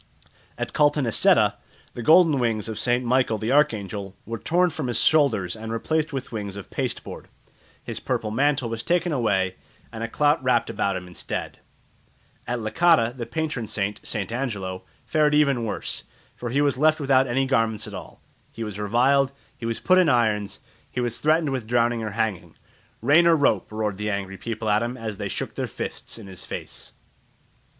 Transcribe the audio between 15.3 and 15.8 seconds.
even